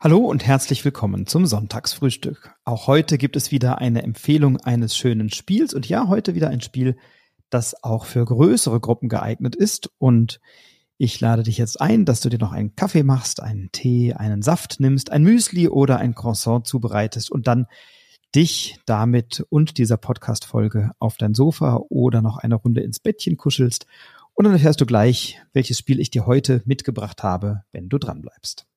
Hallo 0.00 0.18
und 0.18 0.46
herzlich 0.46 0.84
willkommen 0.84 1.26
zum 1.26 1.44
Sonntagsfrühstück. 1.44 2.54
Auch 2.64 2.86
heute 2.86 3.18
gibt 3.18 3.34
es 3.34 3.50
wieder 3.50 3.78
eine 3.78 4.04
Empfehlung 4.04 4.56
eines 4.56 4.96
schönen 4.96 5.28
Spiels 5.28 5.74
und 5.74 5.88
ja, 5.88 6.06
heute 6.06 6.36
wieder 6.36 6.50
ein 6.50 6.60
Spiel, 6.60 6.96
das 7.50 7.82
auch 7.82 8.04
für 8.04 8.24
größere 8.24 8.78
Gruppen 8.78 9.08
geeignet 9.08 9.56
ist 9.56 9.90
und 9.98 10.38
ich 10.98 11.18
lade 11.20 11.42
dich 11.42 11.58
jetzt 11.58 11.80
ein, 11.80 12.04
dass 12.04 12.20
du 12.20 12.28
dir 12.28 12.38
noch 12.38 12.52
einen 12.52 12.76
Kaffee 12.76 13.02
machst, 13.02 13.42
einen 13.42 13.72
Tee, 13.72 14.14
einen 14.14 14.40
Saft 14.40 14.78
nimmst, 14.78 15.10
ein 15.10 15.24
Müsli 15.24 15.66
oder 15.66 15.98
ein 15.98 16.14
Croissant 16.14 16.64
zubereitest 16.64 17.28
und 17.32 17.48
dann 17.48 17.66
dich 18.36 18.78
damit 18.86 19.44
und 19.50 19.78
dieser 19.78 19.96
Podcast-Folge 19.96 20.92
auf 21.00 21.16
dein 21.16 21.34
Sofa 21.34 21.80
oder 21.88 22.22
noch 22.22 22.36
eine 22.36 22.54
Runde 22.54 22.82
ins 22.82 23.00
Bettchen 23.00 23.36
kuschelst 23.36 23.84
und 24.34 24.44
dann 24.44 24.52
erfährst 24.52 24.80
du 24.80 24.86
gleich, 24.86 25.42
welches 25.52 25.76
Spiel 25.76 25.98
ich 25.98 26.10
dir 26.10 26.24
heute 26.24 26.62
mitgebracht 26.66 27.24
habe, 27.24 27.64
wenn 27.72 27.88
du 27.88 27.98
dran 27.98 28.22
bleibst. 28.22 28.68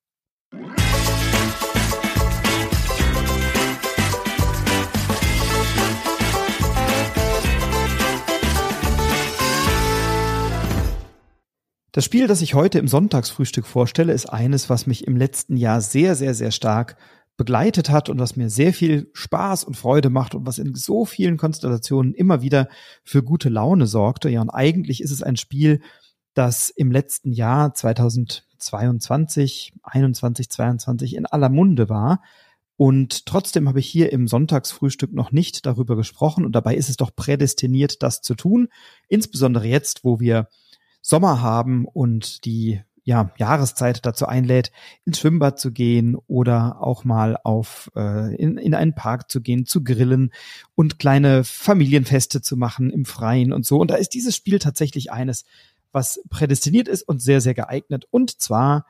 Das 11.94 12.06
Spiel, 12.06 12.28
das 12.28 12.42
ich 12.42 12.54
heute 12.54 12.80
im 12.80 12.88
Sonntagsfrühstück 12.88 13.66
vorstelle, 13.66 14.14
ist 14.14 14.28
eines, 14.28 14.70
was 14.70 14.88
mich 14.88 15.08
im 15.08 15.18
letzten 15.18 15.58
Jahr 15.58 15.82
sehr, 15.82 16.16
sehr, 16.16 16.34
sehr 16.34 16.52
stark 16.52 16.96
begleitet 17.36 17.90
hat 17.90 18.08
und 18.08 18.18
was 18.18 18.38
mir 18.38 18.50
sehr 18.50 18.74
viel 18.74 19.10
Spaß 19.12 19.66
und 19.66 19.76
Freude 19.76 20.10
macht 20.10 20.34
und 20.34 20.48
was 20.48 20.58
in 20.58 20.74
so 20.74 21.04
vielen 21.04 21.36
Konstellationen 21.36 22.14
immer 22.14 22.42
wieder 22.42 22.70
für 23.04 23.24
gute 23.24 23.50
Laune 23.50 23.88
sorgte. 23.88 24.30
Ja, 24.30 24.40
und 24.40 24.50
eigentlich 24.50 25.02
ist 25.02 25.12
es 25.12 25.22
ein 25.22 25.36
Spiel, 25.36 25.82
das 26.34 26.70
im 26.70 26.92
letzten 26.92 27.34
Jahr 27.34 27.74
2022, 27.74 29.74
21, 29.84 30.50
22 30.50 31.16
in 31.18 31.26
aller 31.26 31.50
Munde 31.50 31.90
war. 31.90 32.22
Und 32.78 33.26
trotzdem 33.26 33.68
habe 33.68 33.82
ich 33.82 33.88
hier 33.88 34.14
im 34.14 34.30
Sonntagsfrühstück 34.30 35.12
noch 35.12 35.34
nicht 35.34 35.66
darüber 35.66 35.98
gesprochen 35.98 36.46
und 36.46 36.54
dabei 36.54 36.76
ist 36.76 36.88
es 36.88 36.96
doch 36.96 37.14
prädestiniert, 37.14 38.02
das 38.02 38.22
zu 38.22 38.34
tun. 38.34 38.70
Insbesondere 39.10 39.68
jetzt, 39.68 40.06
wo 40.06 40.22
wir 40.22 40.48
Sommer 41.02 41.42
haben 41.42 41.86
und 41.86 42.46
die 42.46 42.82
ja, 43.04 43.32
Jahreszeit 43.38 44.06
dazu 44.06 44.28
einlädt, 44.28 44.72
ins 45.06 45.20
Schwimmbad 45.20 45.60
zu 45.60 45.72
gehen 45.72 46.16
oder 46.28 46.82
auch 46.82 47.04
mal 47.04 47.38
auf 47.44 47.92
äh, 47.96 48.36
in, 48.36 48.58
in 48.58 48.76
einen 48.76 48.94
Park 48.94 49.32
zu 49.32 49.42
gehen, 49.42 49.66
zu 49.66 49.84
grillen 49.84 50.32
und 50.76 51.00
kleine 51.00 51.44
Familienfeste 51.44 52.42
zu 52.42 52.58
machen 52.58 52.92
im 52.92 53.06
Freien 53.06 53.54
und 53.54 53.66
so. 53.66 53.80
Und 53.80 53.90
da 53.90 53.96
ist 53.96 54.10
dieses 54.10 54.36
Spiel 54.36 54.60
tatsächlich 54.60 55.12
eines, 55.12 55.46
was 55.92 56.22
prädestiniert 56.30 56.88
ist 56.88 57.04
und 57.04 57.22
sehr, 57.22 57.42
sehr 57.42 57.56
geeignet. 57.56 58.06
Und 58.12 58.40
zwar 58.40 58.86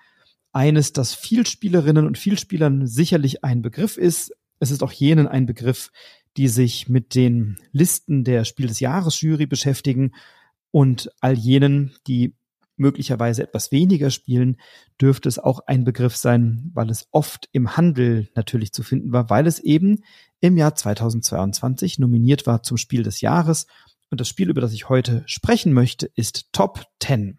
eines, 0.51 0.91
das 0.91 1.13
Vielspielerinnen 1.13 2.05
und 2.05 2.17
Vielspielern 2.17 2.87
sicherlich 2.87 3.45
ein 3.45 3.61
Begriff 3.61 3.97
ist. 3.97 4.33
Es 4.59 4.71
ist 4.71 4.83
auch 4.83 4.91
jenen 4.91 5.27
ein 5.27 5.45
Begriff, 5.45 5.91
die 6.35 6.49
sich 6.49 6.89
mit 6.89 7.15
den 7.15 7.57
Listen 7.71 8.25
der 8.25 8.43
Spiel 8.43 8.67
des 8.67 8.81
Jahres 8.81 9.21
Jury 9.21 9.45
beschäftigen 9.45 10.11
und 10.71 11.11
all 11.19 11.37
jenen, 11.37 11.93
die 12.07 12.33
möglicherweise 12.77 13.43
etwas 13.43 13.71
weniger 13.71 14.09
spielen, 14.09 14.57
dürfte 14.99 15.29
es 15.29 15.37
auch 15.39 15.59
ein 15.67 15.85
Begriff 15.85 16.17
sein, 16.17 16.71
weil 16.73 16.89
es 16.89 17.07
oft 17.11 17.47
im 17.51 17.77
Handel 17.77 18.29
natürlich 18.35 18.73
zu 18.73 18.81
finden 18.83 19.13
war, 19.13 19.29
weil 19.29 19.47
es 19.47 19.59
eben 19.59 19.99
im 20.39 20.57
Jahr 20.57 20.75
2022 20.75 21.99
nominiert 21.99 22.47
war 22.47 22.63
zum 22.63 22.77
Spiel 22.77 23.03
des 23.03 23.21
Jahres. 23.21 23.67
Und 24.09 24.19
das 24.19 24.27
Spiel, 24.27 24.49
über 24.49 24.61
das 24.61 24.73
ich 24.73 24.89
heute 24.89 25.21
sprechen 25.27 25.73
möchte, 25.73 26.09
ist 26.15 26.51
Top 26.51 26.87
10. 26.99 27.37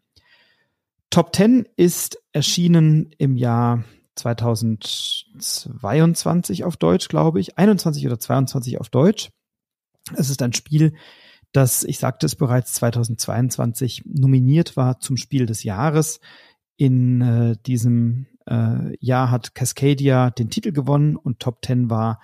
Top 1.10 1.34
10 1.34 1.66
ist 1.76 2.22
erschienen 2.32 3.10
im 3.18 3.36
Jahr 3.36 3.84
2022 4.14 6.64
auf 6.64 6.78
Deutsch, 6.78 7.08
glaube 7.08 7.40
ich, 7.40 7.58
21 7.58 8.06
oder 8.06 8.18
22 8.18 8.80
auf 8.80 8.88
Deutsch. 8.88 9.28
Es 10.14 10.30
ist 10.30 10.42
ein 10.42 10.52
Spiel, 10.52 10.94
das, 11.52 11.84
ich 11.84 11.98
sagte 11.98 12.26
es 12.26 12.34
bereits, 12.34 12.72
2022 12.74 14.04
nominiert 14.06 14.76
war 14.76 15.00
zum 15.00 15.16
Spiel 15.16 15.46
des 15.46 15.62
Jahres. 15.62 16.20
In 16.76 17.20
äh, 17.20 17.56
diesem 17.66 18.26
äh, 18.46 18.96
Jahr 18.98 19.30
hat 19.30 19.54
Cascadia 19.54 20.30
den 20.30 20.50
Titel 20.50 20.72
gewonnen 20.72 21.16
und 21.16 21.40
Top 21.40 21.64
10 21.64 21.90
war 21.90 22.20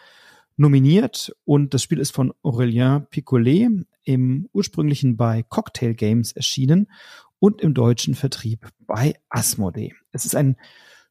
nominiert. 0.56 1.36
Und 1.44 1.74
das 1.74 1.82
Spiel 1.82 1.98
ist 1.98 2.14
von 2.14 2.32
Aurélien 2.42 3.00
Picolet 3.00 3.68
im 4.02 4.48
ursprünglichen 4.52 5.16
bei 5.16 5.42
Cocktail 5.42 5.92
Games 5.92 6.32
erschienen 6.32 6.90
und 7.38 7.60
im 7.60 7.74
deutschen 7.74 8.14
Vertrieb 8.14 8.68
bei 8.86 9.14
Asmodee. 9.28 9.94
Es 10.10 10.24
ist 10.24 10.34
ein 10.34 10.56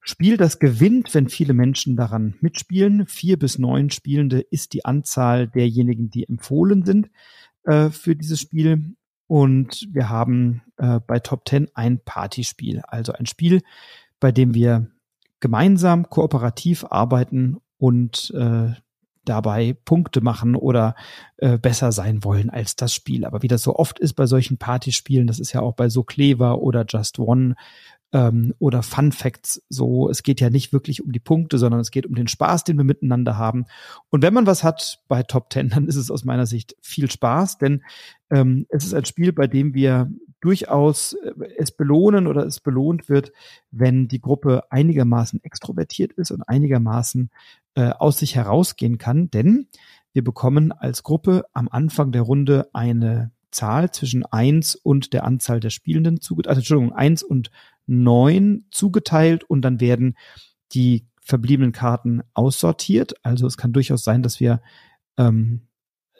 Spiel, 0.01 0.37
das 0.37 0.59
gewinnt, 0.59 1.13
wenn 1.13 1.29
viele 1.29 1.53
Menschen 1.53 1.95
daran 1.95 2.35
mitspielen. 2.39 3.05
Vier 3.05 3.37
bis 3.37 3.59
neun 3.59 3.89
Spielende 3.89 4.39
ist 4.39 4.73
die 4.73 4.85
Anzahl 4.85 5.47
derjenigen, 5.47 6.09
die 6.09 6.27
empfohlen 6.27 6.83
sind 6.83 7.09
äh, 7.67 7.89
für 7.89 8.15
dieses 8.15 8.39
Spiel. 8.39 8.95
Und 9.27 9.87
wir 9.91 10.09
haben 10.09 10.61
äh, 10.77 10.99
bei 11.05 11.19
Top 11.19 11.47
10 11.47 11.67
ein 11.75 11.99
Partyspiel, 11.99 12.81
also 12.87 13.11
ein 13.11 13.25
Spiel, 13.25 13.61
bei 14.19 14.31
dem 14.31 14.53
wir 14.53 14.87
gemeinsam 15.39 16.09
kooperativ 16.09 16.85
arbeiten 16.89 17.57
und 17.77 18.31
äh, 18.35 18.71
dabei 19.25 19.75
Punkte 19.83 20.21
machen 20.21 20.55
oder 20.55 20.95
äh, 21.37 21.57
besser 21.57 21.91
sein 21.91 22.23
wollen 22.23 22.49
als 22.49 22.77
das 22.77 22.93
Spiel. 22.93 23.25
Aber 23.25 23.43
wie 23.43 23.49
das 23.49 23.61
so 23.61 23.75
oft 23.75 23.99
ist 23.99 24.13
bei 24.13 24.25
solchen 24.25 24.57
Partyspielen, 24.57 25.27
das 25.27 25.39
ist 25.39 25.51
ja 25.51 25.59
auch 25.59 25.73
bei 25.73 25.89
so 25.89 26.03
Clever 26.03 26.59
oder 26.61 26.85
Just 26.87 27.19
One 27.19 27.55
ähm, 28.13 28.53
oder 28.59 28.83
Fun 28.83 29.11
Facts 29.11 29.61
so. 29.69 30.09
Es 30.09 30.23
geht 30.23 30.39
ja 30.39 30.49
nicht 30.49 30.73
wirklich 30.73 31.03
um 31.03 31.11
die 31.11 31.19
Punkte, 31.19 31.57
sondern 31.57 31.79
es 31.81 31.91
geht 31.91 32.05
um 32.05 32.15
den 32.15 32.27
Spaß, 32.27 32.63
den 32.63 32.77
wir 32.77 32.83
miteinander 32.83 33.37
haben. 33.37 33.65
Und 34.09 34.21
wenn 34.23 34.33
man 34.33 34.45
was 34.47 34.63
hat 34.63 34.99
bei 35.07 35.23
Top 35.23 35.49
Ten, 35.49 35.69
dann 35.69 35.87
ist 35.87 35.95
es 35.95 36.11
aus 36.11 36.23
meiner 36.23 36.45
Sicht 36.45 36.75
viel 36.81 37.11
Spaß, 37.11 37.57
denn 37.57 37.83
ähm, 38.29 38.65
es 38.69 38.85
ist 38.85 38.93
ein 38.93 39.05
Spiel, 39.05 39.33
bei 39.33 39.47
dem 39.47 39.73
wir 39.73 40.11
durchaus 40.39 41.13
äh, 41.13 41.33
es 41.57 41.71
belohnen 41.71 42.27
oder 42.27 42.45
es 42.45 42.59
belohnt 42.59 43.09
wird, 43.09 43.31
wenn 43.71 44.07
die 44.07 44.21
Gruppe 44.21 44.63
einigermaßen 44.71 45.43
extrovertiert 45.43 46.13
ist 46.13 46.31
und 46.31 46.43
einigermaßen 46.43 47.29
äh, 47.75 47.89
aus 47.89 48.19
sich 48.19 48.35
herausgehen 48.35 48.97
kann, 48.97 49.29
denn 49.29 49.67
wir 50.13 50.23
bekommen 50.23 50.71
als 50.71 51.03
Gruppe 51.03 51.45
am 51.53 51.67
Anfang 51.69 52.11
der 52.11 52.23
Runde 52.23 52.69
eine 52.73 53.31
Zahl 53.57 53.91
zwischen 53.91 54.23
eins 54.23 54.75
und 54.75 55.13
der 55.13 55.23
Anzahl 55.23 55.59
der 55.59 55.71
Spielenden 55.71 56.21
zugeteilt, 56.21 56.49
also 56.49 56.59
Entschuldigung, 56.59 56.95
eins 56.95 57.23
und 57.23 57.49
neun 57.87 58.65
zugeteilt 58.69 59.43
und 59.43 59.63
dann 59.63 59.79
werden 59.79 60.15
die 60.73 61.07
verbliebenen 61.21 61.71
Karten 61.71 62.21
aussortiert. 62.33 63.15
Also 63.23 63.47
es 63.47 63.57
kann 63.57 63.73
durchaus 63.73 64.03
sein, 64.03 64.21
dass 64.21 64.39
wir, 64.39 64.61
ähm, 65.17 65.67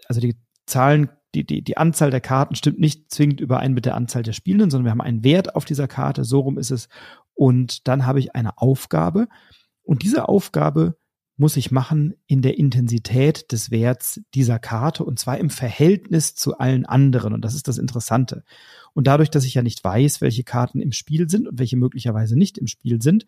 also 0.08 0.20
die 0.20 0.36
Zahlen, 0.66 1.10
die, 1.36 1.46
die, 1.46 1.62
die 1.62 1.78
Anzahl 1.78 2.10
der 2.10 2.22
Karten 2.22 2.56
stimmt 2.56 2.80
nicht 2.80 3.12
zwingend 3.12 3.40
überein 3.40 3.74
mit 3.74 3.86
der 3.86 3.96
Anzahl 3.96 4.24
der 4.24 4.34
Spielenden, 4.34 4.72
sondern 4.72 4.86
wir 4.86 4.92
haben 4.92 5.02
einen 5.02 5.24
Wert 5.24 5.56
auf 5.56 5.66
dieser 5.66 5.88
Karte, 5.88 6.24
so 6.24 6.40
rum 6.40 6.58
ist 6.58 6.72
es. 6.72 6.90
Und 7.36 7.88
dann 7.88 8.08
habe 8.08 8.20
ich 8.20 8.36
eine 8.36 8.58
Aufgabe 8.58 9.28
und 9.84 10.02
diese 10.02 10.28
Aufgabe 10.28 10.98
muss 11.38 11.56
ich 11.56 11.72
machen 11.72 12.16
in 12.26 12.42
der 12.42 12.58
Intensität 12.58 13.52
des 13.52 13.70
Werts 13.70 14.20
dieser 14.34 14.58
Karte 14.58 15.06
und 15.06 15.20
zwar 15.20 15.38
im 15.38 15.52
Verhältnis 15.52 16.36
zu 16.36 16.58
allen 16.58 16.86
anderen. 16.86 17.34
Und 17.34 17.42
das 17.42 17.54
ist 17.54 17.68
das 17.68 17.78
Interessante. 17.78 18.44
Und 18.94 19.06
dadurch, 19.06 19.30
dass 19.30 19.46
ich 19.46 19.54
ja 19.54 19.62
nicht 19.62 19.84
weiß, 19.84 20.22
welche 20.22 20.44
Karten 20.44 20.82
im 20.82 20.92
Spiel 20.92 21.30
sind 21.30 21.48
und 21.48 21.60
welche 21.60 21.78
möglicherweise 21.78 22.36
nicht 22.36 22.58
im 22.58 22.66
Spiel 22.66 23.02
sind, 23.02 23.28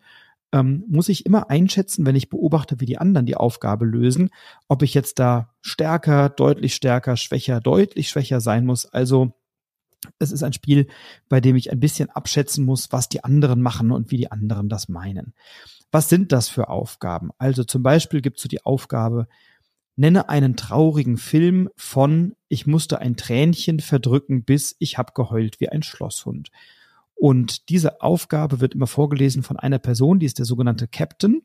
ähm, 0.52 0.84
muss 0.88 1.08
ich 1.08 1.26
immer 1.26 1.50
einschätzen, 1.50 2.04
wenn 2.04 2.16
ich 2.16 2.28
beobachte, 2.28 2.80
wie 2.80 2.86
die 2.86 2.98
anderen 2.98 3.26
die 3.26 3.36
Aufgabe 3.36 3.84
lösen, 3.84 4.30
ob 4.66 4.82
ich 4.82 4.94
jetzt 4.94 5.20
da 5.20 5.54
stärker, 5.60 6.28
deutlich 6.28 6.74
stärker, 6.74 7.16
schwächer, 7.16 7.60
deutlich 7.60 8.08
schwächer 8.08 8.40
sein 8.40 8.66
muss. 8.66 8.86
Also 8.86 9.32
es 10.18 10.32
ist 10.32 10.42
ein 10.42 10.52
Spiel, 10.52 10.86
bei 11.28 11.40
dem 11.40 11.56
ich 11.56 11.70
ein 11.70 11.80
bisschen 11.80 12.10
abschätzen 12.10 12.64
muss, 12.64 12.92
was 12.92 13.08
die 13.08 13.24
anderen 13.24 13.60
machen 13.60 13.90
und 13.90 14.10
wie 14.10 14.16
die 14.16 14.30
anderen 14.30 14.68
das 14.68 14.88
meinen. 14.88 15.34
Was 15.92 16.08
sind 16.08 16.32
das 16.32 16.48
für 16.48 16.68
Aufgaben? 16.68 17.30
Also 17.38 17.64
zum 17.64 17.82
Beispiel 17.82 18.20
gibt 18.20 18.36
es 18.38 18.42
so 18.42 18.48
die 18.48 18.64
Aufgabe, 18.64 19.26
nenne 19.96 20.28
einen 20.28 20.56
traurigen 20.56 21.18
Film 21.18 21.68
von 21.76 22.34
Ich 22.48 22.66
musste 22.66 23.00
ein 23.00 23.16
Tränchen 23.16 23.80
verdrücken, 23.80 24.44
bis 24.44 24.76
ich 24.78 24.98
hab 24.98 25.14
geheult 25.14 25.60
wie 25.60 25.68
ein 25.68 25.82
Schlosshund. 25.82 26.50
Und 27.14 27.68
diese 27.68 28.00
Aufgabe 28.00 28.60
wird 28.60 28.74
immer 28.74 28.86
vorgelesen 28.86 29.42
von 29.42 29.58
einer 29.58 29.78
Person, 29.78 30.18
die 30.18 30.26
ist 30.26 30.38
der 30.38 30.46
sogenannte 30.46 30.88
Captain. 30.88 31.42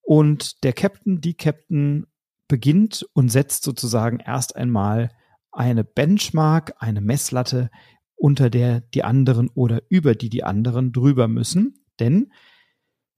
Und 0.00 0.64
der 0.64 0.72
Captain, 0.72 1.20
die 1.20 1.34
Captain 1.34 2.06
beginnt 2.48 3.06
und 3.12 3.28
setzt 3.28 3.62
sozusagen 3.62 4.18
erst 4.18 4.56
einmal 4.56 5.10
eine 5.52 5.84
Benchmark, 5.84 6.74
eine 6.78 7.00
Messlatte, 7.00 7.70
unter 8.16 8.50
der 8.50 8.80
die 8.80 9.04
anderen 9.04 9.48
oder 9.48 9.82
über 9.88 10.14
die 10.14 10.30
die 10.30 10.44
anderen 10.44 10.92
drüber 10.92 11.28
müssen. 11.28 11.84
Denn 12.00 12.32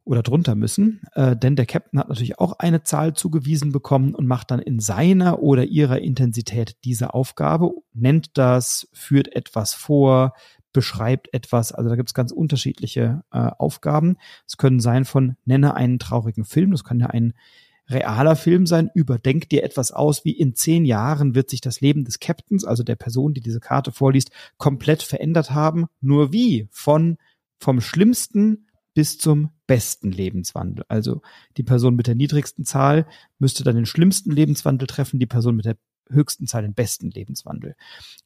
oder 0.05 0.23
drunter 0.23 0.55
müssen, 0.55 1.01
äh, 1.15 1.35
denn 1.35 1.57
der 1.57 1.65
Captain 1.65 1.99
hat 1.99 2.11
natürlich 2.11 2.39
auch 2.39 2.59
eine 2.59 2.83
Zahl 2.83 3.15
zugewiesen 3.15 3.73
bekommen 3.73 4.15
und 4.15 4.27
macht 4.27 4.51
dann 4.51 4.61
in 4.61 4.79
seiner 4.79 5.41
oder 5.41 5.65
ihrer 5.65 5.99
Intensität 6.01 6.77
diese 6.85 7.15
Aufgabe, 7.15 7.71
nennt 7.95 8.37
das, 8.37 8.87
führt 8.93 9.35
etwas 9.35 9.73
vor, 9.73 10.35
beschreibt 10.75 11.33
etwas. 11.33 11.73
Also 11.73 11.89
da 11.89 11.97
gibt 11.97 12.11
es 12.11 12.15
ganz 12.15 12.33
unterschiedliche 12.33 13.23
äh, 13.33 13.51
Aufgaben. 13.59 14.17
Es 14.47 14.59
können 14.59 14.81
sein 14.81 15.07
von 15.07 15.37
nenne 15.47 15.75
einen 15.75 15.99
traurigen 15.99 16.45
Film, 16.45 16.73
das 16.73 16.85
kann 16.85 17.01
ja 17.01 17.07
ein 17.07 17.33
realer 17.89 18.37
Film 18.37 18.67
sein, 18.67 18.91
überdenk 18.95 19.49
dir 19.49 19.63
etwas 19.63 19.93
aus, 19.93 20.25
wie 20.25 20.33
in 20.33 20.55
zehn 20.55 20.85
Jahren 20.85 21.35
wird 21.35 21.51
sich 21.51 21.61
das 21.61 21.81
Leben 21.81 22.05
des 22.05 22.19
Captains, 22.19 22.65
also 22.65 22.83
der 22.83 22.97
Person, 22.97 23.35
die 23.35 23.41
diese 23.41 23.61
Karte 23.61 23.93
vorliest, 23.93 24.31
komplett 24.57 25.03
verändert 25.03 25.51
haben. 25.51 25.87
Nur 26.01 26.33
wie? 26.33 26.69
Von 26.71 27.19
vom 27.59 27.81
schlimmsten 27.81 28.67
bis 28.95 29.19
zum 29.19 29.51
besten 29.67 30.13
Lebenswandel. 30.13 30.85
Also 30.89 31.21
die 31.57 31.63
Person 31.63 31.97
mit 31.97 32.07
der 32.07 32.15
niedrigsten 32.15 32.65
Zahl 32.65 33.07
müsste 33.39 33.65
dann 33.65 33.77
den 33.77 33.87
schlimmsten 33.87 34.31
Lebenswandel 34.31 34.87
treffen, 34.87 35.19
die 35.19 35.27
Person 35.27 35.57
mit 35.57 35.65
der 35.65 35.77
höchsten 36.11 36.47
Zahl 36.47 36.63
den 36.63 36.75
besten 36.75 37.11
Lebenswandel. 37.11 37.75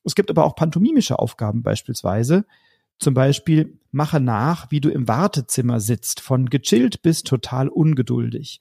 Es 0.04 0.14
gibt 0.14 0.30
aber 0.30 0.44
auch 0.44 0.56
pantomimische 0.56 1.18
Aufgaben 1.18 1.62
beispielsweise. 1.62 2.44
Zum 2.98 3.14
Beispiel 3.14 3.78
mache 3.92 4.20
nach, 4.20 4.70
wie 4.70 4.80
du 4.80 4.90
im 4.90 5.06
Wartezimmer 5.06 5.80
sitzt, 5.80 6.20
von 6.20 6.50
gechillt 6.50 7.02
bis 7.02 7.22
total 7.22 7.68
ungeduldig. 7.68 8.60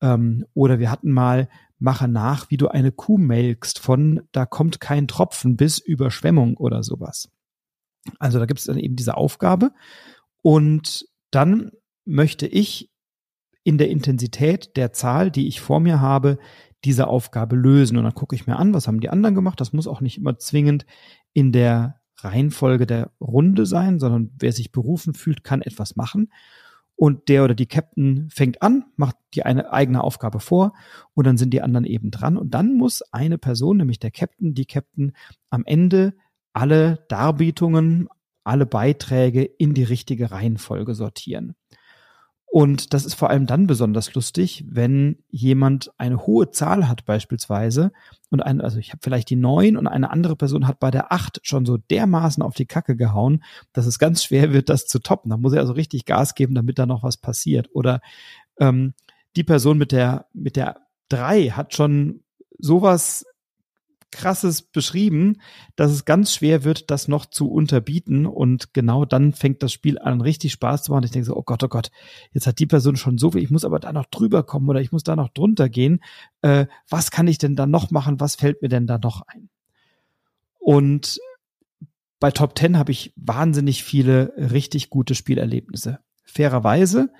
Ähm, 0.00 0.46
oder 0.54 0.78
wir 0.78 0.90
hatten 0.90 1.12
mal, 1.12 1.48
mache 1.78 2.08
nach, 2.08 2.50
wie 2.50 2.56
du 2.56 2.68
eine 2.68 2.92
Kuh 2.92 3.18
melkst, 3.18 3.78
von 3.78 4.20
da 4.32 4.44
kommt 4.46 4.80
kein 4.80 5.08
Tropfen 5.08 5.56
bis 5.56 5.78
Überschwemmung 5.78 6.56
oder 6.56 6.82
sowas. 6.82 7.30
Also 8.18 8.38
da 8.38 8.46
gibt 8.46 8.60
es 8.60 8.66
dann 8.66 8.78
eben 8.78 8.96
diese 8.96 9.16
Aufgabe. 9.16 9.72
Und 10.42 11.06
dann 11.30 11.70
möchte 12.04 12.46
ich 12.46 12.90
in 13.62 13.78
der 13.78 13.90
Intensität 13.90 14.76
der 14.76 14.92
Zahl, 14.92 15.30
die 15.30 15.48
ich 15.48 15.60
vor 15.60 15.80
mir 15.80 16.00
habe, 16.00 16.38
diese 16.84 17.08
Aufgabe 17.08 17.56
lösen. 17.56 17.96
Und 17.96 18.04
dann 18.04 18.14
gucke 18.14 18.34
ich 18.34 18.46
mir 18.46 18.56
an, 18.56 18.72
was 18.72 18.86
haben 18.86 19.00
die 19.00 19.10
anderen 19.10 19.34
gemacht. 19.34 19.60
Das 19.60 19.72
muss 19.72 19.86
auch 19.86 20.00
nicht 20.00 20.18
immer 20.18 20.38
zwingend 20.38 20.86
in 21.32 21.52
der 21.52 22.00
Reihenfolge 22.16 22.86
der 22.86 23.10
Runde 23.20 23.66
sein, 23.66 23.98
sondern 23.98 24.30
wer 24.38 24.52
sich 24.52 24.72
berufen 24.72 25.14
fühlt, 25.14 25.44
kann 25.44 25.62
etwas 25.62 25.96
machen. 25.96 26.30
Und 27.00 27.30
der 27.30 27.44
oder 27.44 27.54
die 27.54 27.64
Captain 27.64 28.28
fängt 28.28 28.60
an, 28.60 28.84
macht 28.96 29.16
die 29.32 29.42
eine 29.42 29.72
eigene 29.72 30.04
Aufgabe 30.04 30.38
vor 30.38 30.74
und 31.14 31.26
dann 31.26 31.38
sind 31.38 31.54
die 31.54 31.62
anderen 31.62 31.86
eben 31.86 32.10
dran. 32.10 32.36
Und 32.36 32.52
dann 32.52 32.76
muss 32.76 33.00
eine 33.10 33.38
Person, 33.38 33.78
nämlich 33.78 34.00
der 34.00 34.10
Captain, 34.10 34.52
die 34.52 34.66
Captain, 34.66 35.14
am 35.48 35.64
Ende 35.64 36.12
alle 36.52 37.06
Darbietungen, 37.08 38.10
alle 38.44 38.66
Beiträge 38.66 39.44
in 39.44 39.72
die 39.72 39.82
richtige 39.82 40.30
Reihenfolge 40.30 40.94
sortieren. 40.94 41.54
Und 42.52 42.94
das 42.94 43.04
ist 43.04 43.14
vor 43.14 43.30
allem 43.30 43.46
dann 43.46 43.68
besonders 43.68 44.12
lustig, 44.14 44.64
wenn 44.68 45.18
jemand 45.30 45.92
eine 45.98 46.26
hohe 46.26 46.50
Zahl 46.50 46.88
hat 46.88 47.04
beispielsweise 47.04 47.92
und 48.28 48.40
ein, 48.40 48.60
also 48.60 48.78
ich 48.78 48.90
habe 48.90 48.98
vielleicht 49.04 49.30
die 49.30 49.36
neun 49.36 49.76
und 49.76 49.86
eine 49.86 50.10
andere 50.10 50.34
Person 50.34 50.66
hat 50.66 50.80
bei 50.80 50.90
der 50.90 51.12
acht 51.12 51.38
schon 51.44 51.64
so 51.64 51.76
dermaßen 51.76 52.42
auf 52.42 52.56
die 52.56 52.66
Kacke 52.66 52.96
gehauen, 52.96 53.44
dass 53.72 53.86
es 53.86 54.00
ganz 54.00 54.24
schwer 54.24 54.52
wird, 54.52 54.68
das 54.68 54.86
zu 54.86 54.98
toppen. 54.98 55.30
Da 55.30 55.36
muss 55.36 55.52
er 55.52 55.60
also 55.60 55.74
richtig 55.74 56.06
Gas 56.06 56.34
geben, 56.34 56.56
damit 56.56 56.80
da 56.80 56.86
noch 56.86 57.04
was 57.04 57.18
passiert. 57.18 57.68
Oder 57.72 58.00
ähm, 58.58 58.94
die 59.36 59.44
Person 59.44 59.78
mit 59.78 59.92
der 59.92 60.26
mit 60.32 60.56
der 60.56 60.80
drei 61.08 61.50
hat 61.50 61.74
schon 61.74 62.24
sowas 62.58 63.24
krasses 64.10 64.62
beschrieben, 64.62 65.40
dass 65.76 65.92
es 65.92 66.04
ganz 66.04 66.34
schwer 66.34 66.64
wird, 66.64 66.90
das 66.90 67.08
noch 67.08 67.26
zu 67.26 67.50
unterbieten. 67.50 68.26
Und 68.26 68.74
genau 68.74 69.04
dann 69.04 69.32
fängt 69.32 69.62
das 69.62 69.72
Spiel 69.72 69.98
an, 69.98 70.20
richtig 70.20 70.52
Spaß 70.52 70.82
zu 70.82 70.92
machen. 70.92 71.04
Ich 71.04 71.10
denke 71.10 71.26
so, 71.26 71.36
oh 71.36 71.42
Gott, 71.42 71.62
oh 71.62 71.68
Gott, 71.68 71.90
jetzt 72.32 72.46
hat 72.46 72.58
die 72.58 72.66
Person 72.66 72.96
schon 72.96 73.18
so 73.18 73.30
viel, 73.30 73.42
ich 73.42 73.50
muss 73.50 73.64
aber 73.64 73.80
da 73.80 73.92
noch 73.92 74.06
drüber 74.06 74.42
kommen 74.42 74.68
oder 74.68 74.80
ich 74.80 74.92
muss 74.92 75.04
da 75.04 75.16
noch 75.16 75.28
drunter 75.28 75.68
gehen. 75.68 76.00
Äh, 76.42 76.66
was 76.88 77.10
kann 77.10 77.28
ich 77.28 77.38
denn 77.38 77.56
da 77.56 77.66
noch 77.66 77.90
machen? 77.90 78.20
Was 78.20 78.36
fällt 78.36 78.62
mir 78.62 78.68
denn 78.68 78.86
da 78.86 78.98
noch 78.98 79.22
ein? 79.22 79.48
Und 80.58 81.18
bei 82.18 82.30
Top 82.30 82.58
10 82.58 82.76
habe 82.78 82.92
ich 82.92 83.12
wahnsinnig 83.16 83.82
viele 83.82 84.34
richtig 84.36 84.90
gute 84.90 85.14
Spielerlebnisse. 85.14 86.00
Fairerweise 86.24 87.10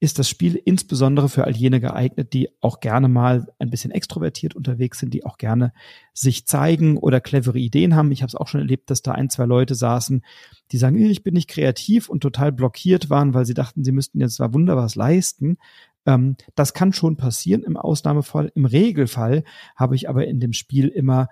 ist 0.00 0.18
das 0.18 0.28
Spiel 0.28 0.54
insbesondere 0.54 1.28
für 1.28 1.44
all 1.44 1.56
jene 1.56 1.80
geeignet, 1.80 2.32
die 2.32 2.50
auch 2.60 2.78
gerne 2.78 3.08
mal 3.08 3.48
ein 3.58 3.70
bisschen 3.70 3.90
extrovertiert 3.90 4.54
unterwegs 4.54 5.00
sind, 5.00 5.12
die 5.12 5.24
auch 5.24 5.38
gerne 5.38 5.72
sich 6.14 6.46
zeigen 6.46 6.98
oder 6.98 7.20
clevere 7.20 7.58
Ideen 7.58 7.96
haben. 7.96 8.12
Ich 8.12 8.22
habe 8.22 8.28
es 8.28 8.36
auch 8.36 8.46
schon 8.46 8.60
erlebt, 8.60 8.90
dass 8.90 9.02
da 9.02 9.12
ein, 9.12 9.28
zwei 9.28 9.44
Leute 9.44 9.74
saßen, 9.74 10.24
die 10.70 10.78
sagen, 10.78 10.98
ich 10.98 11.24
bin 11.24 11.34
nicht 11.34 11.48
kreativ 11.48 12.08
und 12.08 12.20
total 12.20 12.52
blockiert 12.52 13.10
waren, 13.10 13.34
weil 13.34 13.44
sie 13.44 13.54
dachten, 13.54 13.82
sie 13.82 13.92
müssten 13.92 14.20
jetzt 14.20 14.36
zwar 14.36 14.54
wunderbar 14.54 14.88
leisten. 14.94 15.58
Ähm, 16.06 16.36
das 16.54 16.74
kann 16.74 16.92
schon 16.92 17.16
passieren 17.16 17.64
im 17.64 17.76
Ausnahmefall. 17.76 18.52
Im 18.54 18.66
Regelfall 18.66 19.42
habe 19.74 19.96
ich 19.96 20.08
aber 20.08 20.28
in 20.28 20.38
dem 20.38 20.52
Spiel 20.52 20.86
immer 20.88 21.28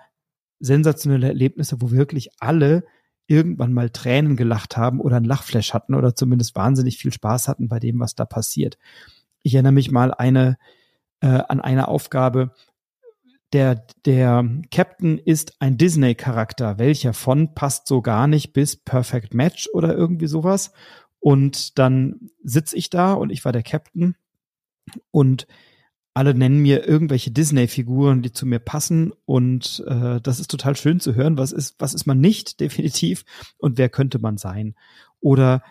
sensationelle 0.59 1.27
Erlebnisse, 1.27 1.81
wo 1.81 1.91
wirklich 1.91 2.29
alle 2.39 2.83
irgendwann 3.27 3.73
mal 3.73 3.89
Tränen 3.89 4.35
gelacht 4.35 4.77
haben 4.77 4.99
oder 4.99 5.17
ein 5.17 5.25
Lachflash 5.25 5.73
hatten 5.73 5.93
oder 5.93 6.15
zumindest 6.15 6.55
wahnsinnig 6.55 6.97
viel 6.97 7.13
Spaß 7.13 7.47
hatten 7.47 7.67
bei 7.67 7.79
dem, 7.79 7.99
was 7.99 8.15
da 8.15 8.25
passiert. 8.25 8.77
Ich 9.43 9.53
erinnere 9.53 9.73
mich 9.73 9.91
mal 9.91 10.13
eine, 10.13 10.57
äh, 11.21 11.27
an 11.27 11.61
eine 11.61 11.87
Aufgabe, 11.87 12.51
der, 13.53 13.85
der 14.05 14.45
Captain 14.71 15.17
ist 15.17 15.55
ein 15.59 15.77
Disney-Charakter. 15.77 16.79
Welcher 16.79 17.13
von 17.13 17.53
passt 17.53 17.87
so 17.87 18.01
gar 18.01 18.27
nicht 18.27 18.51
bis 18.51 18.75
Perfect 18.75 19.33
Match 19.33 19.69
oder 19.71 19.95
irgendwie 19.95 20.27
sowas. 20.27 20.73
Und 21.19 21.79
dann 21.79 22.29
sitz 22.43 22.73
ich 22.73 22.89
da 22.89 23.13
und 23.13 23.31
ich 23.31 23.45
war 23.45 23.51
der 23.51 23.63
Captain 23.63 24.15
und 25.11 25.47
alle 26.17 26.33
nennen 26.33 26.57
mir 26.57 26.87
irgendwelche 26.87 27.29
Disney-Figuren, 27.29 28.23
die 28.23 28.31
zu 28.31 28.47
mir 28.47 28.57
passen 28.57 29.13
und 29.25 29.83
äh, 29.85 30.19
das 30.19 30.39
ist 30.39 30.49
total 30.49 30.75
schön 30.75 30.99
zu 30.99 31.13
hören. 31.13 31.37
Was 31.37 31.51
ist, 31.51 31.75
was 31.77 31.93
ist 31.93 32.07
man 32.07 32.19
nicht 32.19 32.59
definitiv 32.59 33.23
und 33.59 33.77
wer 33.77 33.87
könnte 33.87 34.17
man 34.17 34.37
sein? 34.37 34.73
Oder 35.19 35.61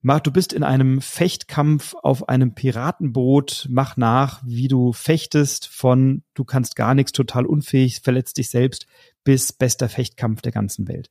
mach, 0.00 0.18
du 0.18 0.32
bist 0.32 0.52
in 0.52 0.64
einem 0.64 1.00
Fechtkampf 1.00 1.94
auf 1.94 2.28
einem 2.28 2.56
Piratenboot, 2.56 3.68
mach 3.70 3.96
nach, 3.96 4.42
wie 4.44 4.66
du 4.66 4.92
fechtest 4.92 5.68
von 5.68 6.24
du 6.34 6.42
kannst 6.42 6.74
gar 6.74 6.94
nichts, 6.94 7.12
total 7.12 7.46
unfähig, 7.46 8.00
verletzt 8.00 8.38
dich 8.38 8.50
selbst 8.50 8.88
bis 9.22 9.52
bester 9.52 9.88
Fechtkampf 9.88 10.42
der 10.42 10.50
ganzen 10.50 10.88
Welt. 10.88 11.08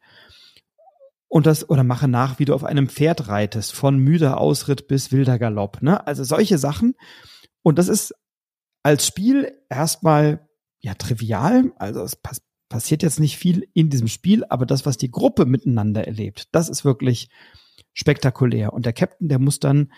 Und 1.30 1.46
das, 1.46 1.69
oder 1.69 1.86
mache 1.86 2.10
nach, 2.10 2.38
wie 2.38 2.46
du 2.46 2.54
auf 2.54 2.66
einem 2.66 2.90
Pferd 2.90 3.30
reitest, 3.30 3.74
von 3.74 3.98
müder 3.98 4.42
Ausritt 4.42 4.90
bis 4.90 5.14
wilder 5.14 5.40
Galopp, 5.40 5.81
ne? 5.81 6.06
Also 6.06 6.25
solche 6.25 6.58
Sachen. 6.58 6.96
Und 7.64 7.80
das 7.80 7.88
ist 7.88 8.14
als 8.88 9.06
Spiel 9.06 9.51
erstmal 9.68 10.48
ja 10.80 10.94
trivial, 10.94 11.74
also 11.75 12.01
es 12.04 12.16
pass 12.16 12.42
passiert 12.69 13.04
jetzt 13.04 13.19
nicht 13.19 13.38
viel 13.38 13.68
in 13.74 13.89
diesem 13.89 14.07
Spiel, 14.07 14.45
aber 14.48 14.66
das, 14.66 14.86
was 14.86 14.98
die 14.98 15.12
Gruppe 15.12 15.45
miteinander 15.45 16.06
erlebt, 16.06 16.48
das 16.54 16.69
ist 16.69 16.86
wirklich 16.86 17.30
spektakulär. 17.94 18.72
Und 18.72 18.86
der 18.86 18.92
Captain, 18.94 19.28
der 19.28 19.39
muss 19.39 19.60
dann 19.60 19.92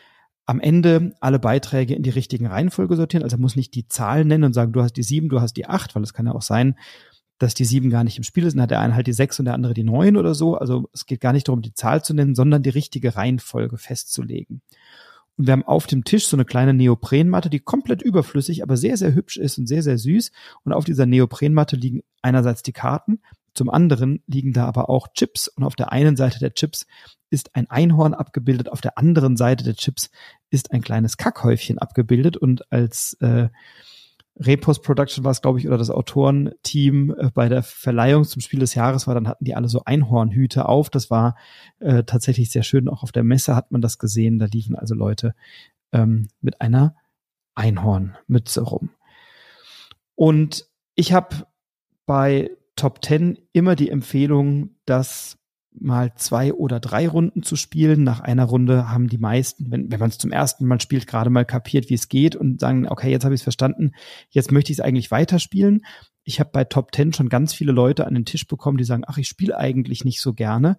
am 0.45 0.59
Ende 0.59 1.15
alle 1.19 1.37
Beiträge 1.37 1.93
in 1.93 2.01
die 2.01 2.09
richtigen 2.09 2.47
Reihenfolge 2.47 2.95
sortieren. 2.95 3.23
Also 3.23 3.37
er 3.37 3.39
muss 3.39 3.55
nicht 3.55 3.75
die 3.75 3.87
Zahl 3.87 4.25
nennen 4.25 4.43
und 4.43 4.53
sagen, 4.53 4.71
du 4.71 4.81
hast 4.81 4.93
die 4.93 5.03
sieben, 5.03 5.29
du 5.29 5.41
hast 5.41 5.53
die 5.53 5.67
acht, 5.67 5.95
weil 5.95 6.03
es 6.03 6.13
kann 6.13 6.25
ja 6.25 6.33
auch 6.33 6.43
sein, 6.43 6.75
dass 7.39 7.53
die 7.53 7.65
sieben 7.65 7.89
gar 7.89 8.03
nicht 8.03 8.17
im 8.17 8.23
Spiel 8.23 8.49
sind, 8.49 8.61
hat 8.61 8.71
der 8.71 8.79
eine 8.79 8.95
halt 8.95 9.07
die 9.07 9.13
sechs 9.13 9.39
und 9.39 9.45
der 9.45 9.55
andere 9.55 9.73
die 9.75 9.83
neun 9.83 10.17
oder 10.17 10.33
so. 10.33 10.55
Also 10.55 10.89
es 10.93 11.05
geht 11.05 11.21
gar 11.21 11.33
nicht 11.33 11.47
darum, 11.47 11.61
die 11.61 11.73
Zahl 11.73 12.03
zu 12.03 12.13
nennen, 12.15 12.35
sondern 12.35 12.63
die 12.63 12.69
richtige 12.69 13.15
Reihenfolge 13.15 13.77
festzulegen. 13.77 14.61
Und 15.39 15.47
wir 15.47 15.53
haben 15.53 15.63
auf 15.63 15.87
dem 15.87 16.03
Tisch 16.03 16.27
so 16.27 16.35
eine 16.35 16.43
kleine 16.43 16.73
Neoprenmatte, 16.73 17.49
die 17.49 17.61
komplett 17.61 18.01
überflüssig, 18.01 18.61
aber 18.61 18.75
sehr, 18.75 18.97
sehr 18.97 19.15
hübsch 19.15 19.37
ist 19.37 19.57
und 19.57 19.67
sehr, 19.67 19.81
sehr 19.81 19.97
süß. 19.97 20.33
Und 20.65 20.73
auf 20.73 20.83
dieser 20.83 21.05
Neoprenmatte 21.05 21.77
liegen 21.77 22.01
einerseits 22.21 22.61
die 22.61 22.73
Karten, 22.73 23.21
zum 23.53 23.69
anderen 23.69 24.21
liegen 24.27 24.51
da 24.51 24.65
aber 24.65 24.89
auch 24.89 25.07
Chips. 25.13 25.47
Und 25.47 25.63
auf 25.63 25.77
der 25.77 25.93
einen 25.93 26.17
Seite 26.17 26.39
der 26.39 26.53
Chips 26.53 26.87
ist 27.29 27.55
ein 27.55 27.69
Einhorn 27.69 28.13
abgebildet, 28.13 28.69
auf 28.69 28.81
der 28.81 28.97
anderen 28.97 29.37
Seite 29.37 29.63
der 29.63 29.75
Chips 29.75 30.09
ist 30.49 30.71
ein 30.73 30.81
kleines 30.81 31.15
Kackhäufchen 31.15 31.79
abgebildet. 31.79 32.35
Und 32.35 32.69
als 32.69 33.13
äh, 33.21 33.47
Repost-Production 34.39 35.23
war 35.23 35.31
es, 35.31 35.41
glaube 35.41 35.59
ich, 35.59 35.67
oder 35.67 35.77
das 35.77 35.89
Autorenteam 35.89 37.13
äh, 37.17 37.31
bei 37.33 37.49
der 37.49 37.63
Verleihung 37.63 38.23
zum 38.23 38.41
Spiel 38.41 38.59
des 38.59 38.73
Jahres 38.73 39.07
war, 39.07 39.13
dann 39.13 39.27
hatten 39.27 39.43
die 39.43 39.55
alle 39.55 39.67
so 39.67 39.83
Einhornhüte 39.85 40.67
auf. 40.67 40.89
Das 40.89 41.09
war 41.09 41.35
äh, 41.79 42.03
tatsächlich 42.03 42.49
sehr 42.49 42.63
schön. 42.63 42.87
Auch 42.87 43.03
auf 43.03 43.11
der 43.11 43.23
Messe 43.23 43.55
hat 43.55 43.71
man 43.71 43.81
das 43.81 43.97
gesehen. 43.97 44.39
Da 44.39 44.45
liefen 44.45 44.75
also 44.75 44.95
Leute 44.95 45.35
ähm, 45.91 46.29
mit 46.41 46.61
einer 46.61 46.95
Einhornmütze 47.55 48.61
rum. 48.61 48.91
Und 50.15 50.67
ich 50.95 51.13
habe 51.13 51.47
bei 52.05 52.51
Top 52.75 53.03
10 53.03 53.37
immer 53.51 53.75
die 53.75 53.89
Empfehlung, 53.89 54.75
dass 54.85 55.38
mal 55.71 56.13
zwei 56.15 56.53
oder 56.53 56.79
drei 56.79 57.07
Runden 57.07 57.43
zu 57.43 57.55
spielen. 57.55 58.03
Nach 58.03 58.19
einer 58.19 58.45
Runde 58.45 58.89
haben 58.89 59.07
die 59.07 59.17
meisten, 59.17 59.71
wenn, 59.71 59.91
wenn 59.91 59.99
man 59.99 60.09
es 60.09 60.17
zum 60.17 60.31
ersten 60.31 60.65
Mal 60.65 60.81
spielt, 60.81 61.07
gerade 61.07 61.29
mal 61.29 61.45
kapiert, 61.45 61.89
wie 61.89 61.95
es 61.95 62.09
geht 62.09 62.35
und 62.35 62.59
sagen, 62.59 62.87
okay, 62.87 63.11
jetzt 63.11 63.23
habe 63.23 63.35
ich 63.35 63.39
es 63.41 63.43
verstanden, 63.43 63.91
jetzt 64.29 64.51
möchte 64.51 64.71
ich 64.71 64.79
es 64.79 64.83
eigentlich 64.83 65.11
weiterspielen. 65.11 65.85
Ich 66.23 66.39
habe 66.39 66.49
bei 66.51 66.63
Top 66.63 66.91
Ten 66.91 67.13
schon 67.13 67.29
ganz 67.29 67.53
viele 67.53 67.71
Leute 67.71 68.05
an 68.05 68.13
den 68.13 68.25
Tisch 68.25 68.47
bekommen, 68.47 68.77
die 68.77 68.83
sagen, 68.83 69.03
ach, 69.07 69.17
ich 69.17 69.27
spiele 69.27 69.57
eigentlich 69.57 70.05
nicht 70.05 70.21
so 70.21 70.33
gerne. 70.33 70.77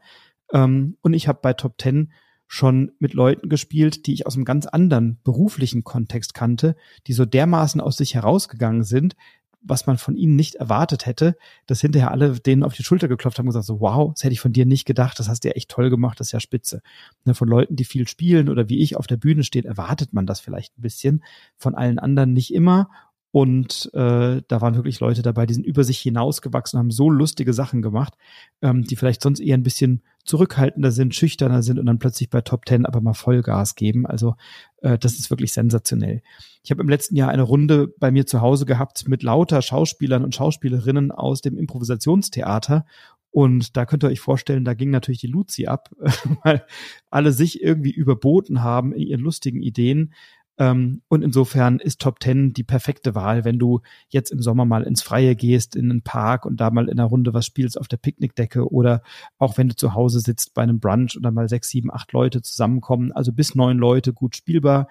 Ähm, 0.52 0.96
und 1.00 1.14
ich 1.14 1.28
habe 1.28 1.40
bei 1.42 1.52
Top 1.52 1.78
Ten 1.78 2.12
schon 2.52 2.90
mit 2.98 3.14
Leuten 3.14 3.48
gespielt, 3.48 4.06
die 4.06 4.12
ich 4.12 4.26
aus 4.26 4.34
einem 4.34 4.44
ganz 4.44 4.66
anderen 4.66 5.20
beruflichen 5.22 5.84
Kontext 5.84 6.34
kannte, 6.34 6.74
die 7.06 7.12
so 7.12 7.24
dermaßen 7.24 7.80
aus 7.80 7.96
sich 7.96 8.16
herausgegangen 8.16 8.82
sind, 8.82 9.14
was 9.62 9.86
man 9.86 9.98
von 9.98 10.16
ihnen 10.16 10.36
nicht 10.36 10.56
erwartet 10.56 11.06
hätte, 11.06 11.36
dass 11.66 11.80
hinterher 11.80 12.10
alle 12.10 12.40
denen 12.40 12.62
auf 12.62 12.74
die 12.74 12.82
Schulter 12.82 13.08
geklopft 13.08 13.38
haben 13.38 13.46
und 13.46 13.50
gesagt 13.50 13.66
so, 13.66 13.80
wow, 13.80 14.12
das 14.12 14.24
hätte 14.24 14.32
ich 14.32 14.40
von 14.40 14.52
dir 14.52 14.66
nicht 14.66 14.86
gedacht, 14.86 15.18
das 15.18 15.28
hast 15.28 15.44
du 15.44 15.48
ja 15.48 15.54
echt 15.54 15.70
toll 15.70 15.90
gemacht, 15.90 16.18
das 16.18 16.28
ist 16.28 16.32
ja 16.32 16.40
spitze. 16.40 16.82
Ne, 17.24 17.34
von 17.34 17.48
Leuten, 17.48 17.76
die 17.76 17.84
viel 17.84 18.08
spielen 18.08 18.48
oder 18.48 18.68
wie 18.68 18.80
ich 18.80 18.96
auf 18.96 19.06
der 19.06 19.16
Bühne 19.16 19.44
steht, 19.44 19.66
erwartet 19.66 20.12
man 20.12 20.26
das 20.26 20.40
vielleicht 20.40 20.78
ein 20.78 20.82
bisschen, 20.82 21.24
von 21.56 21.74
allen 21.74 21.98
anderen 21.98 22.32
nicht 22.32 22.54
immer 22.54 22.88
und 23.32 23.90
äh, 23.94 24.42
da 24.48 24.60
waren 24.60 24.74
wirklich 24.74 24.98
Leute 24.98 25.22
dabei, 25.22 25.46
die 25.46 25.54
sind 25.54 25.64
über 25.64 25.84
sich 25.84 26.00
hinausgewachsen, 26.00 26.78
haben 26.78 26.90
so 26.90 27.08
lustige 27.08 27.52
Sachen 27.52 27.80
gemacht, 27.80 28.14
ähm, 28.60 28.82
die 28.82 28.96
vielleicht 28.96 29.22
sonst 29.22 29.38
eher 29.38 29.56
ein 29.56 29.62
bisschen 29.62 30.02
zurückhaltender 30.24 30.90
sind, 30.90 31.14
schüchterner 31.14 31.62
sind 31.62 31.78
und 31.78 31.86
dann 31.86 32.00
plötzlich 32.00 32.28
bei 32.28 32.40
Top 32.40 32.64
Ten 32.64 32.86
aber 32.86 33.00
mal 33.00 33.14
Vollgas 33.14 33.76
geben. 33.76 34.04
Also 34.04 34.34
äh, 34.82 34.98
das 34.98 35.14
ist 35.14 35.30
wirklich 35.30 35.52
sensationell. 35.52 36.22
Ich 36.64 36.72
habe 36.72 36.82
im 36.82 36.88
letzten 36.88 37.14
Jahr 37.14 37.30
eine 37.30 37.42
Runde 37.42 37.94
bei 37.98 38.10
mir 38.10 38.26
zu 38.26 38.40
Hause 38.40 38.66
gehabt 38.66 39.08
mit 39.08 39.22
lauter 39.22 39.62
Schauspielern 39.62 40.24
und 40.24 40.34
Schauspielerinnen 40.34 41.12
aus 41.12 41.40
dem 41.40 41.56
Improvisationstheater 41.56 42.84
und 43.32 43.76
da 43.76 43.86
könnt 43.86 44.04
ihr 44.04 44.08
euch 44.08 44.20
vorstellen, 44.20 44.64
da 44.64 44.74
ging 44.74 44.90
natürlich 44.90 45.20
die 45.20 45.28
Luzi 45.28 45.66
ab, 45.66 45.90
weil 46.44 46.64
alle 47.10 47.32
sich 47.32 47.62
irgendwie 47.62 47.92
überboten 47.92 48.62
haben 48.62 48.92
in 48.92 49.02
ihren 49.02 49.20
lustigen 49.20 49.62
Ideen. 49.62 50.12
Ähm, 50.60 51.00
und 51.08 51.22
insofern 51.22 51.78
ist 51.78 52.02
Top 52.02 52.22
10 52.22 52.52
die 52.52 52.64
perfekte 52.64 53.14
Wahl, 53.14 53.46
wenn 53.46 53.58
du 53.58 53.80
jetzt 54.10 54.30
im 54.30 54.42
Sommer 54.42 54.66
mal 54.66 54.82
ins 54.82 55.00
Freie 55.00 55.34
gehst, 55.34 55.74
in 55.74 55.90
einen 55.90 56.02
Park 56.02 56.44
und 56.44 56.60
da 56.60 56.70
mal 56.70 56.90
in 56.90 57.00
einer 57.00 57.08
Runde 57.08 57.32
was 57.32 57.46
spielst 57.46 57.80
auf 57.80 57.88
der 57.88 57.96
Picknickdecke 57.96 58.70
oder 58.70 59.02
auch 59.38 59.56
wenn 59.56 59.70
du 59.70 59.74
zu 59.74 59.94
Hause 59.94 60.20
sitzt 60.20 60.52
bei 60.52 60.62
einem 60.62 60.78
Brunch 60.78 61.16
und 61.16 61.22
dann 61.22 61.32
mal 61.32 61.48
sechs, 61.48 61.70
sieben, 61.70 61.90
acht 61.90 62.12
Leute 62.12 62.42
zusammenkommen, 62.42 63.10
also 63.10 63.32
bis 63.32 63.54
neun 63.54 63.78
Leute 63.78 64.12
gut 64.12 64.36
spielbar. 64.36 64.88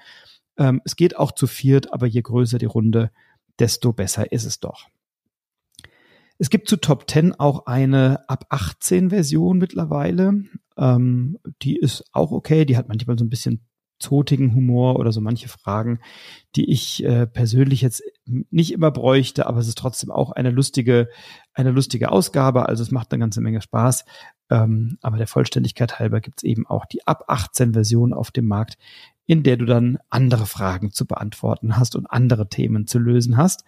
Ähm, 0.58 0.82
es 0.86 0.96
geht 0.96 1.16
auch 1.16 1.34
zu 1.34 1.46
viert, 1.46 1.94
aber 1.94 2.08
je 2.08 2.24
größer 2.24 2.58
die 2.58 2.66
Runde, 2.66 3.12
desto 3.60 3.94
besser 3.94 4.32
ist 4.32 4.46
es 4.46 4.60
doch. 4.60 4.88
Es 6.40 6.50
gibt 6.50 6.68
zu 6.68 6.78
Top 6.78 7.08
10 7.08 7.36
auch 7.36 7.68
eine 7.68 8.28
ab 8.28 8.46
18 8.50 9.12
Version 9.12 9.60
mittlerweile. 9.60 10.46
Ähm, 10.78 11.38
die 11.62 11.76
ist 11.78 12.06
auch 12.12 12.32
okay. 12.32 12.66
Die 12.66 12.76
hat 12.76 12.88
manchmal 12.88 13.20
so 13.20 13.26
ein 13.26 13.30
bisschen 13.30 13.62
zotigen 14.00 14.56
Humor 14.56 14.98
oder 14.98 15.12
so 15.12 15.22
manche 15.22 15.50
Fragen, 15.50 16.00
die 16.56 16.70
ich 16.72 17.04
äh, 17.04 17.28
persönlich 17.28 17.82
jetzt 17.82 18.02
nicht 18.26 18.72
immer 18.72 18.92
bräuchte, 18.92 19.46
aber 19.48 19.60
es 19.60 19.68
ist 19.68 19.78
trotzdem 19.78 20.12
auch 20.12 20.32
eine 20.32 20.50
lustige, 20.50 21.10
eine 21.54 21.72
lustige 21.72 22.12
Ausgabe. 22.12 22.68
Also 22.68 22.84
es 22.84 22.92
macht 22.92 23.12
eine 23.12 23.20
ganze 23.20 23.42
Menge 23.42 23.62
Spaß. 23.62 24.06
Ähm, 24.50 24.98
aber 25.02 25.18
der 25.18 25.28
Vollständigkeit 25.28 26.00
halber 26.00 26.22
gibt 26.22 26.40
es 26.40 26.44
eben 26.44 26.66
auch 26.66 26.86
die 26.86 27.06
ab 27.06 27.26
18 27.28 27.74
Version 27.74 28.14
auf 28.14 28.32
dem 28.32 28.48
Markt, 28.48 28.78
in 29.26 29.44
der 29.44 29.58
du 29.58 29.66
dann 29.66 30.00
andere 30.10 30.48
Fragen 30.48 30.92
zu 30.92 31.06
beantworten 31.06 31.78
hast 31.78 31.96
und 31.96 32.08
andere 32.08 32.50
Themen 32.50 32.88
zu 32.88 32.98
lösen 32.98 33.38
hast, 33.38 33.64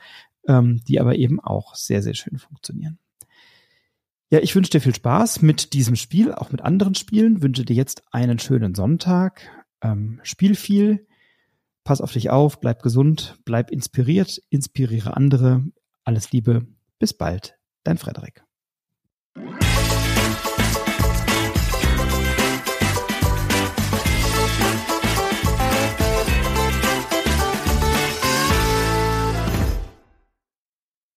ähm, 0.47 0.81
die 0.87 0.99
aber 0.99 1.15
eben 1.15 1.39
auch 1.39 1.75
sehr, 1.75 2.01
sehr 2.01 2.15
schön 2.15 2.39
funktionieren. 2.39 2.97
Ja, 4.31 4.39
ich 4.39 4.55
wünsche 4.55 4.71
dir 4.71 4.79
viel 4.79 4.95
Spaß 4.95 5.41
mit 5.41 5.73
diesem 5.73 5.97
Spiel, 5.97 6.33
auch 6.33 6.51
mit 6.51 6.61
anderen 6.61 6.95
Spielen. 6.95 7.43
Wünsche 7.43 7.65
dir 7.65 7.75
jetzt 7.75 8.03
einen 8.11 8.39
schönen 8.39 8.73
Sonntag 8.73 9.41
ähm, 9.81 10.19
spiel 10.23 10.55
viel, 10.55 11.07
pass 11.83 12.01
auf 12.01 12.11
dich 12.13 12.29
auf, 12.29 12.59
bleib 12.59 12.81
gesund, 12.81 13.39
bleib 13.45 13.71
inspiriert, 13.71 14.41
inspiriere 14.49 15.15
andere. 15.15 15.63
Alles 16.03 16.31
Liebe, 16.31 16.67
bis 16.99 17.13
bald, 17.13 17.57
dein 17.83 17.97
Frederik. 17.97 18.43